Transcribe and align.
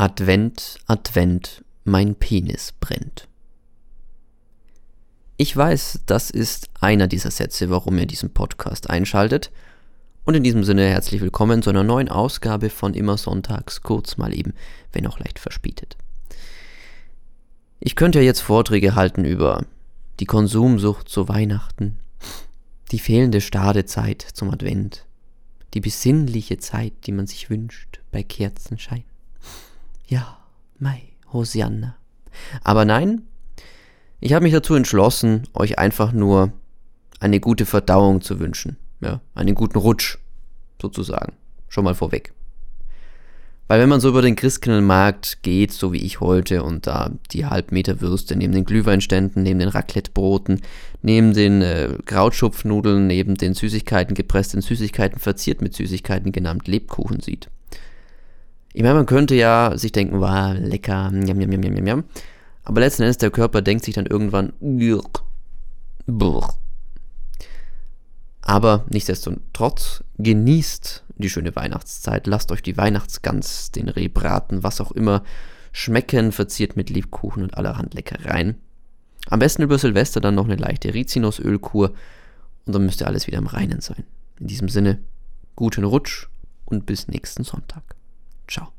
Advent, 0.00 0.78
Advent, 0.86 1.64
mein 1.82 2.14
Penis 2.14 2.70
brennt. 2.78 3.26
Ich 5.36 5.56
weiß, 5.56 6.02
das 6.06 6.30
ist 6.30 6.68
einer 6.78 7.08
dieser 7.08 7.32
Sätze, 7.32 7.68
warum 7.68 7.98
ihr 7.98 8.06
diesen 8.06 8.32
Podcast 8.32 8.88
einschaltet. 8.88 9.50
Und 10.24 10.36
in 10.36 10.44
diesem 10.44 10.62
Sinne 10.62 10.86
herzlich 10.86 11.20
willkommen 11.20 11.64
zu 11.64 11.70
einer 11.70 11.82
neuen 11.82 12.08
Ausgabe 12.08 12.70
von 12.70 12.94
Immer 12.94 13.18
Sonntags, 13.18 13.82
kurz 13.82 14.18
mal 14.18 14.32
eben, 14.32 14.54
wenn 14.92 15.04
auch 15.08 15.18
leicht 15.18 15.40
verspätet. 15.40 15.96
Ich 17.80 17.96
könnte 17.96 18.20
ja 18.20 18.24
jetzt 18.24 18.42
Vorträge 18.42 18.94
halten 18.94 19.24
über 19.24 19.64
die 20.20 20.26
Konsumsucht 20.26 21.08
zu 21.08 21.28
Weihnachten, 21.28 21.98
die 22.92 23.00
fehlende 23.00 23.40
Stadezeit 23.40 24.22
zum 24.22 24.50
Advent, 24.50 25.06
die 25.74 25.80
besinnliche 25.80 26.58
Zeit, 26.58 26.92
die 27.06 27.12
man 27.12 27.26
sich 27.26 27.50
wünscht 27.50 27.98
bei 28.12 28.22
Kerzenschein. 28.22 29.02
Ja, 30.08 30.38
Mai, 30.78 31.02
Hosianna. 31.32 31.96
Aber 32.64 32.84
nein, 32.84 33.22
ich 34.20 34.32
habe 34.32 34.42
mich 34.42 34.52
dazu 34.52 34.74
entschlossen, 34.74 35.44
euch 35.52 35.78
einfach 35.78 36.12
nur 36.12 36.52
eine 37.20 37.40
gute 37.40 37.66
Verdauung 37.66 38.22
zu 38.22 38.40
wünschen. 38.40 38.78
Ja, 39.00 39.20
einen 39.34 39.54
guten 39.54 39.78
Rutsch, 39.78 40.18
sozusagen. 40.80 41.34
Schon 41.68 41.84
mal 41.84 41.94
vorweg. 41.94 42.32
Weil 43.68 43.80
wenn 43.80 43.90
man 43.90 44.00
so 44.00 44.08
über 44.08 44.22
den 44.22 44.34
Christkindlmarkt 44.34 45.42
geht, 45.42 45.72
so 45.72 45.92
wie 45.92 45.98
ich 45.98 46.20
heute, 46.20 46.62
und 46.62 46.86
da 46.86 47.10
die 47.32 47.44
Halbmeter 47.44 48.00
Würste 48.00 48.34
neben 48.34 48.54
den 48.54 48.64
Glühweinständen, 48.64 49.42
neben 49.42 49.58
den 49.58 49.68
Raclettebroten, 49.68 50.62
neben 51.02 51.34
den 51.34 51.60
äh, 51.60 51.90
Krautschupfnudeln, 52.06 53.06
neben 53.06 53.34
den 53.34 53.52
Süßigkeiten, 53.52 54.14
gepressten 54.14 54.62
Süßigkeiten, 54.62 55.18
verziert 55.18 55.60
mit 55.60 55.74
Süßigkeiten 55.74 56.32
genannt 56.32 56.66
Lebkuchen 56.66 57.20
sieht, 57.20 57.50
ich 58.72 58.82
meine, 58.82 58.94
man 58.94 59.06
könnte 59.06 59.34
ja 59.34 59.72
sich 59.76 59.92
denken, 59.92 60.20
wow, 60.20 60.54
lecker, 60.58 61.10
jam, 61.12 61.40
jam, 61.40 61.52
jam, 61.52 61.62
jam, 61.62 61.86
jam. 61.86 62.04
Aber 62.64 62.80
letzten 62.80 63.02
Endes, 63.02 63.18
der 63.18 63.30
Körper 63.30 63.62
denkt 63.62 63.84
sich 63.84 63.94
dann 63.94 64.06
irgendwann, 64.06 64.52
aber 68.48 68.86
nichtsdestotrotz, 68.88 70.04
genießt 70.16 71.04
die 71.16 71.28
schöne 71.28 71.54
Weihnachtszeit, 71.54 72.26
lasst 72.26 72.50
euch 72.50 72.62
die 72.62 72.78
Weihnachtsgans, 72.78 73.72
den 73.72 73.90
Rehbraten, 73.90 74.62
was 74.62 74.80
auch 74.80 74.92
immer, 74.92 75.22
schmecken, 75.72 76.32
verziert 76.32 76.76
mit 76.76 76.88
Lebkuchen 76.88 77.42
und 77.42 77.58
allerhand 77.58 77.92
Leckereien. 77.92 78.56
Am 79.28 79.38
besten 79.40 79.62
über 79.62 79.76
Silvester 79.76 80.20
dann 80.20 80.34
noch 80.34 80.46
eine 80.46 80.56
leichte 80.56 80.94
Rizinusölkur 80.94 81.92
und 82.64 82.74
dann 82.74 82.86
müsste 82.86 83.06
alles 83.06 83.26
wieder 83.26 83.38
im 83.38 83.46
Reinen 83.46 83.82
sein. 83.82 84.04
In 84.40 84.46
diesem 84.46 84.70
Sinne, 84.70 84.98
guten 85.54 85.84
Rutsch 85.84 86.28
und 86.64 86.86
bis 86.86 87.08
nächsten 87.08 87.44
Sonntag. 87.44 87.97
Ciao. 88.48 88.77